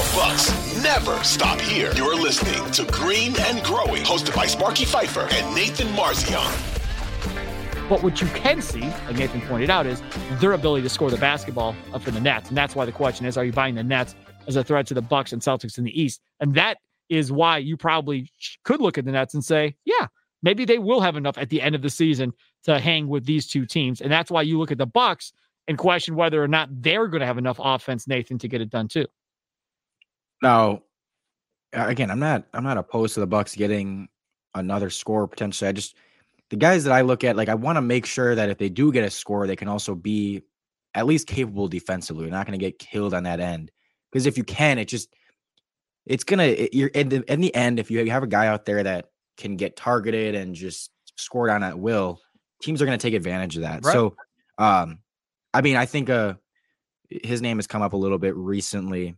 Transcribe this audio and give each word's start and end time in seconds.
The 0.00 0.16
Bucks 0.16 0.82
never 0.82 1.22
stop 1.22 1.60
here. 1.60 1.92
You're 1.92 2.16
listening 2.16 2.70
to 2.70 2.90
Green 2.90 3.38
and 3.38 3.62
Growing, 3.62 4.02
hosted 4.02 4.34
by 4.34 4.46
Sparky 4.46 4.86
Fifer 4.86 5.28
and 5.30 5.54
Nathan 5.54 5.88
Marzion. 5.88 6.48
But 7.86 8.02
what 8.02 8.18
you 8.18 8.26
can 8.28 8.62
see, 8.62 8.80
like 8.80 9.16
Nathan 9.16 9.42
pointed 9.42 9.68
out, 9.68 9.84
is 9.84 10.02
their 10.40 10.52
ability 10.52 10.84
to 10.84 10.88
score 10.88 11.10
the 11.10 11.18
basketball 11.18 11.76
for 12.00 12.10
the 12.10 12.20
Nets, 12.20 12.48
and 12.48 12.56
that's 12.56 12.74
why 12.74 12.86
the 12.86 12.92
question 12.92 13.26
is: 13.26 13.36
Are 13.36 13.44
you 13.44 13.52
buying 13.52 13.74
the 13.74 13.82
Nets 13.82 14.14
as 14.46 14.56
a 14.56 14.64
threat 14.64 14.86
to 14.86 14.94
the 14.94 15.02
Bucks 15.02 15.34
and 15.34 15.42
Celtics 15.42 15.76
in 15.76 15.84
the 15.84 16.02
East? 16.02 16.22
And 16.40 16.54
that 16.54 16.78
is 17.10 17.30
why 17.30 17.58
you 17.58 17.76
probably 17.76 18.32
could 18.64 18.80
look 18.80 18.96
at 18.96 19.04
the 19.04 19.12
Nets 19.12 19.34
and 19.34 19.44
say, 19.44 19.76
yeah, 19.84 20.06
maybe 20.42 20.64
they 20.64 20.78
will 20.78 21.02
have 21.02 21.16
enough 21.16 21.36
at 21.36 21.50
the 21.50 21.60
end 21.60 21.74
of 21.74 21.82
the 21.82 21.90
season 21.90 22.32
to 22.64 22.78
hang 22.78 23.06
with 23.06 23.26
these 23.26 23.46
two 23.46 23.66
teams, 23.66 24.00
and 24.00 24.10
that's 24.10 24.30
why 24.30 24.40
you 24.40 24.58
look 24.58 24.72
at 24.72 24.78
the 24.78 24.86
Bucks 24.86 25.34
and 25.68 25.76
question 25.76 26.16
whether 26.16 26.42
or 26.42 26.48
not 26.48 26.70
they're 26.72 27.06
going 27.06 27.20
to 27.20 27.26
have 27.26 27.36
enough 27.36 27.60
offense, 27.62 28.08
Nathan, 28.08 28.38
to 28.38 28.48
get 28.48 28.62
it 28.62 28.70
done 28.70 28.88
too. 28.88 29.04
Now, 30.42 30.82
again, 31.72 32.10
I'm 32.10 32.20
not 32.20 32.44
I'm 32.52 32.64
not 32.64 32.78
opposed 32.78 33.14
to 33.14 33.20
the 33.20 33.26
Bucks 33.26 33.54
getting 33.54 34.08
another 34.54 34.90
score 34.90 35.26
potentially. 35.28 35.68
I 35.68 35.72
just 35.72 35.96
the 36.50 36.56
guys 36.56 36.84
that 36.84 36.92
I 36.92 37.02
look 37.02 37.22
at, 37.24 37.36
like 37.36 37.48
I 37.48 37.54
want 37.54 37.76
to 37.76 37.82
make 37.82 38.06
sure 38.06 38.34
that 38.34 38.50
if 38.50 38.58
they 38.58 38.68
do 38.68 38.92
get 38.92 39.04
a 39.04 39.10
score, 39.10 39.46
they 39.46 39.56
can 39.56 39.68
also 39.68 39.94
be 39.94 40.42
at 40.94 41.06
least 41.06 41.28
capable 41.28 41.68
defensively. 41.68 42.24
You're 42.24 42.32
not 42.32 42.46
going 42.46 42.58
to 42.58 42.64
get 42.64 42.78
killed 42.78 43.14
on 43.14 43.22
that 43.22 43.38
end 43.40 43.70
because 44.10 44.26
if 44.26 44.36
you 44.36 44.44
can, 44.44 44.78
it 44.78 44.86
just 44.86 45.14
it's 46.06 46.24
gonna 46.24 46.44
it, 46.44 46.74
you're 46.74 46.88
in 46.88 47.08
the, 47.08 47.32
in 47.32 47.40
the 47.40 47.54
end. 47.54 47.78
If 47.78 47.90
you 47.90 48.10
have 48.10 48.22
a 48.22 48.28
guy 48.28 48.48
out 48.48 48.64
there 48.64 48.82
that 48.82 49.10
can 49.36 49.56
get 49.56 49.76
targeted 49.76 50.34
and 50.34 50.54
just 50.54 50.90
score 51.16 51.46
down 51.46 51.62
at 51.62 51.78
will, 51.78 52.20
teams 52.62 52.82
are 52.82 52.86
going 52.86 52.98
to 52.98 53.02
take 53.02 53.14
advantage 53.14 53.56
of 53.56 53.62
that. 53.62 53.84
Right. 53.84 53.92
So, 53.92 54.16
um, 54.58 54.98
I 55.54 55.60
mean, 55.60 55.76
I 55.76 55.86
think 55.86 56.10
uh, 56.10 56.34
his 57.08 57.40
name 57.42 57.58
has 57.58 57.66
come 57.66 57.82
up 57.82 57.92
a 57.92 57.96
little 57.96 58.18
bit 58.18 58.34
recently. 58.36 59.16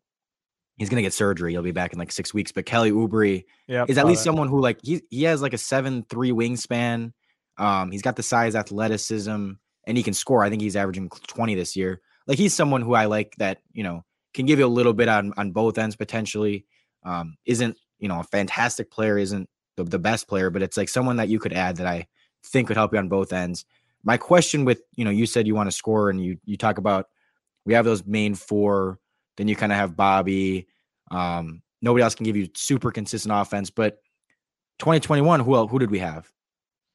He's 0.76 0.88
gonna 0.88 1.02
get 1.02 1.12
surgery. 1.12 1.52
He'll 1.52 1.62
be 1.62 1.72
back 1.72 1.92
in 1.92 1.98
like 1.98 2.12
six 2.12 2.32
weeks. 2.32 2.52
But 2.52 2.66
Kelly 2.66 2.90
Oubre 2.90 3.44
Yeah, 3.66 3.84
is 3.88 3.98
at 3.98 4.06
least 4.06 4.22
someone 4.22 4.48
who 4.48 4.60
like 4.60 4.78
he 4.82 5.02
he 5.10 5.24
has 5.24 5.42
like 5.42 5.52
a 5.52 5.58
seven 5.58 6.04
three 6.08 6.30
wingspan. 6.30 7.12
Um, 7.58 7.90
he's 7.92 8.02
got 8.02 8.16
the 8.16 8.22
size, 8.22 8.54
athleticism, 8.54 9.52
and 9.86 9.96
he 9.96 10.02
can 10.02 10.14
score. 10.14 10.42
I 10.42 10.50
think 10.50 10.62
he's 10.62 10.76
averaging 10.76 11.10
twenty 11.26 11.54
this 11.54 11.76
year. 11.76 12.00
Like 12.26 12.38
he's 12.38 12.54
someone 12.54 12.82
who 12.82 12.94
I 12.94 13.06
like 13.06 13.34
that 13.38 13.58
you 13.72 13.84
know 13.84 14.04
can 14.34 14.46
give 14.46 14.58
you 14.58 14.66
a 14.66 14.68
little 14.68 14.94
bit 14.94 15.08
on 15.08 15.32
on 15.36 15.52
both 15.52 15.78
ends 15.78 15.96
potentially. 15.96 16.66
Um, 17.04 17.36
isn't 17.44 17.76
you 17.98 18.08
know 18.08 18.20
a 18.20 18.24
fantastic 18.24 18.90
player, 18.90 19.18
isn't 19.18 19.48
the, 19.76 19.84
the 19.84 19.98
best 19.98 20.28
player, 20.28 20.50
but 20.50 20.62
it's 20.62 20.76
like 20.76 20.88
someone 20.88 21.16
that 21.16 21.28
you 21.28 21.38
could 21.38 21.52
add 21.52 21.76
that 21.76 21.86
I 21.86 22.06
think 22.44 22.68
could 22.68 22.76
help 22.76 22.92
you 22.92 22.98
on 22.98 23.08
both 23.08 23.32
ends. 23.32 23.64
My 24.04 24.16
question 24.16 24.64
with 24.64 24.82
you 24.94 25.04
know 25.04 25.10
you 25.10 25.26
said 25.26 25.46
you 25.46 25.54
want 25.54 25.68
to 25.68 25.76
score 25.76 26.10
and 26.10 26.22
you 26.22 26.38
you 26.44 26.56
talk 26.56 26.78
about 26.78 27.06
we 27.64 27.74
have 27.74 27.84
those 27.84 28.04
main 28.04 28.34
four, 28.34 28.98
then 29.36 29.48
you 29.48 29.56
kind 29.56 29.72
of 29.72 29.78
have 29.78 29.96
Bobby. 29.96 30.66
Um, 31.10 31.62
nobody 31.80 32.02
else 32.02 32.14
can 32.14 32.24
give 32.24 32.36
you 32.36 32.48
super 32.54 32.90
consistent 32.90 33.34
offense, 33.34 33.70
but 33.70 33.98
2021, 34.78 35.40
who 35.40 35.54
else, 35.54 35.70
who 35.70 35.78
did 35.78 35.90
we 35.90 35.98
have? 35.98 36.30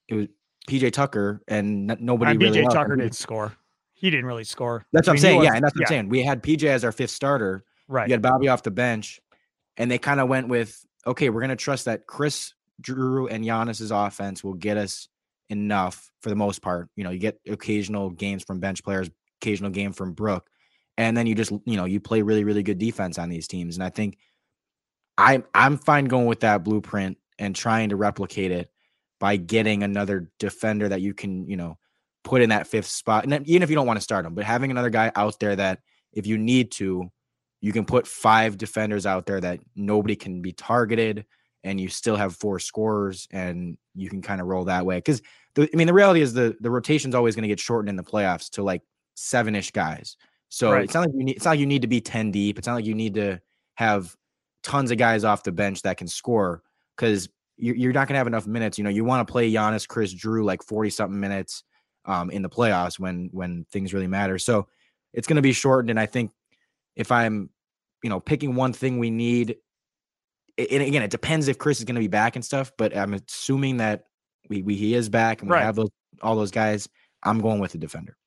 It 0.07 0.13
was 0.15 0.27
PJ 0.67 0.91
Tucker, 0.93 1.41
and 1.47 1.89
n- 1.91 1.97
nobody 2.01 2.31
And 2.31 2.41
really. 2.41 2.59
PJ 2.59 2.63
else. 2.65 2.73
Tucker 2.73 2.93
I 2.93 2.95
mean, 2.95 3.05
did 3.05 3.15
score. 3.15 3.53
He 3.93 4.09
didn't 4.09 4.25
really 4.25 4.43
score. 4.43 4.85
That's 4.93 5.07
I 5.07 5.11
what 5.11 5.13
I'm 5.13 5.15
mean, 5.15 5.21
saying. 5.21 5.37
was- 5.39 5.45
yeah, 5.45 5.53
and 5.55 5.63
that's 5.63 5.75
what 5.75 5.81
I'm 5.83 5.87
saying. 5.87 6.09
We 6.09 6.23
had 6.23 6.43
PJ 6.43 6.63
as 6.67 6.83
our 6.83 6.91
fifth 6.91 7.11
starter. 7.11 7.63
Right. 7.87 8.07
You 8.07 8.13
had 8.13 8.21
Bobby 8.21 8.47
off 8.49 8.63
the 8.63 8.71
bench, 8.71 9.19
and 9.77 9.89
they 9.89 9.97
kind 9.97 10.19
of 10.19 10.27
went 10.27 10.49
with, 10.49 10.85
okay, 11.05 11.29
we're 11.29 11.41
going 11.41 11.49
to 11.49 11.55
trust 11.55 11.85
that 11.85 12.05
Khris, 12.05 12.53
Jrue, 12.81 13.27
and 13.31 13.43
Giannis's 13.43 13.91
offense 13.91 14.43
will 14.43 14.53
get 14.53 14.77
us 14.77 15.07
enough 15.49 16.11
for 16.21 16.29
the 16.29 16.35
most 16.35 16.61
part. 16.61 16.89
You 16.95 17.03
know, 17.05 17.09
you 17.11 17.19
get 17.19 17.39
occasional 17.47 18.09
games 18.09 18.43
from 18.43 18.59
bench 18.59 18.83
players, 18.83 19.09
occasional 19.41 19.69
game 19.71 19.93
from 19.93 20.11
Brook, 20.13 20.49
and 20.97 21.15
then 21.15 21.27
you 21.27 21.35
just, 21.35 21.51
you 21.65 21.77
know, 21.77 21.85
you 21.85 21.99
play 21.99 22.21
really, 22.21 22.43
really 22.43 22.63
good 22.63 22.79
defense 22.79 23.17
on 23.19 23.29
these 23.29 23.47
teams. 23.47 23.75
And 23.77 23.83
I 23.83 23.89
think 23.89 24.17
I'm 25.17 25.43
I'm 25.53 25.77
fine 25.77 26.05
going 26.05 26.25
with 26.25 26.41
that 26.41 26.63
blueprint 26.63 27.17
and 27.39 27.55
trying 27.55 27.89
to 27.89 27.95
replicate 27.95 28.51
it 28.51 28.71
by 29.19 29.35
getting 29.35 29.83
another 29.83 30.31
defender 30.39 30.89
that 30.89 31.01
you 31.01 31.13
can, 31.13 31.47
you 31.47 31.57
know, 31.57 31.77
put 32.23 32.41
in 32.41 32.49
that 32.49 32.67
fifth 32.67 32.87
spot. 32.87 33.23
And 33.23 33.47
even 33.47 33.63
if 33.63 33.69
you 33.69 33.75
don't 33.75 33.87
want 33.87 33.97
to 33.97 34.03
start 34.03 34.25
him, 34.25 34.35
but 34.35 34.43
having 34.43 34.71
another 34.71 34.89
guy 34.89 35.11
out 35.15 35.39
there 35.39 35.55
that 35.55 35.79
if 36.13 36.27
you 36.27 36.37
need 36.37 36.71
to, 36.73 37.09
you 37.61 37.71
can 37.71 37.85
put 37.85 38.07
five 38.07 38.57
defenders 38.57 39.05
out 39.05 39.25
there 39.25 39.39
that 39.41 39.59
nobody 39.75 40.15
can 40.15 40.41
be 40.41 40.51
targeted 40.51 41.25
and 41.63 41.81
you 41.81 41.89
still 41.89 42.15
have 42.15 42.35
four 42.35 42.59
scorers 42.59 43.27
and 43.31 43.77
you 43.95 44.09
can 44.09 44.21
kind 44.21 44.39
of 44.39 44.47
roll 44.47 44.65
that 44.65 44.85
way. 44.85 45.01
Cause 45.01 45.21
I 45.57 45.67
mean, 45.73 45.87
the 45.87 45.93
reality 45.93 46.21
is 46.21 46.33
the, 46.33 46.55
the 46.59 46.69
rotation's 46.69 47.15
always 47.15 47.35
going 47.35 47.43
to 47.43 47.47
get 47.47 47.59
shortened 47.59 47.89
in 47.89 47.95
the 47.95 48.03
playoffs 48.03 48.51
to 48.51 48.63
like 48.63 48.83
seven 49.15 49.55
ish 49.55 49.71
guys. 49.71 50.17
So 50.49 50.71
Right. 50.71 50.83
it's 50.83 50.93
not 50.93 51.01
like 51.01 51.13
you 51.13 51.23
need, 51.23 51.35
it's 51.35 51.45
not 51.45 51.51
like 51.51 51.59
you 51.59 51.65
need 51.65 51.81
to 51.81 51.87
be 51.87 52.01
10 52.01 52.31
deep. 52.31 52.57
It's 52.57 52.67
not 52.67 52.75
like 52.75 52.85
you 52.85 52.93
need 52.93 53.15
to 53.15 53.39
have 53.75 54.15
tons 54.63 54.91
of 54.91 54.97
guys 54.97 55.23
off 55.23 55.43
the 55.43 55.51
bench 55.51 55.81
that 55.83 55.97
can 55.97 56.07
score 56.07 56.63
because 56.95 57.29
you're, 57.57 57.75
you're 57.75 57.93
not 57.93 58.07
going 58.07 58.13
to 58.15 58.19
have 58.19 58.27
enough 58.27 58.47
minutes. 58.47 58.77
You 58.77 58.83
know, 58.83 58.89
you 58.89 59.03
want 59.03 59.27
to 59.27 59.31
play 59.31 59.51
Giannis, 59.51 59.87
Khris, 59.87 60.13
Jrue 60.13 60.43
like 60.43 60.63
40 60.63 60.89
something 60.89 61.19
minutes 61.19 61.63
um, 62.05 62.29
in 62.29 62.41
the 62.41 62.49
playoffs 62.49 62.97
when 62.99 63.29
when 63.31 63.65
things 63.71 63.93
really 63.93 64.07
matter. 64.07 64.37
So 64.39 64.67
it's 65.13 65.27
going 65.27 65.35
to 65.37 65.41
be 65.41 65.53
shortened. 65.53 65.89
And 65.89 65.99
I 65.99 66.05
think 66.05 66.31
if 66.95 67.11
I'm, 67.11 67.49
you 68.03 68.09
know, 68.09 68.19
picking 68.19 68.55
one 68.55 68.73
thing 68.73 68.99
we 68.99 69.09
need, 69.09 69.57
and 70.57 70.81
again, 70.83 71.03
it 71.03 71.11
depends 71.11 71.47
if 71.47 71.57
Khris 71.57 71.79
is 71.79 71.83
going 71.85 71.95
to 71.95 72.01
be 72.01 72.07
back 72.07 72.35
and 72.35 72.43
stuff. 72.43 72.71
But 72.77 72.95
I'm 72.95 73.13
assuming 73.13 73.77
that 73.77 74.05
we, 74.49 74.63
we 74.63 74.75
he 74.75 74.93
is 74.95 75.09
back 75.09 75.41
and 75.41 75.49
we 75.49 75.55
Right. 75.55 75.63
have 75.63 75.75
those 75.75 75.89
all 76.21 76.35
those 76.35 76.51
guys. 76.51 76.89
I'm 77.23 77.41
going 77.41 77.59
with 77.59 77.71
the 77.73 77.77
defender. 77.77 78.17